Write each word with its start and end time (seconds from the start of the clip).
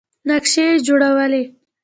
نقشې 0.29 0.63
یې 0.69 0.81
جوړولې. 0.87 1.43